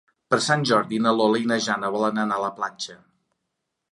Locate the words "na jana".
1.51-1.93